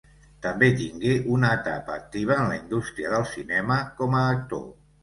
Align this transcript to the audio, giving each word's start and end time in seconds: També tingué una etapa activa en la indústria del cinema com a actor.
També 0.45 0.69
tingué 0.79 1.11
una 1.35 1.51
etapa 1.59 1.99
activa 1.99 2.39
en 2.41 2.49
la 2.55 2.59
indústria 2.63 3.13
del 3.17 3.31
cinema 3.37 3.81
com 4.03 4.23
a 4.25 4.31
actor. 4.37 4.69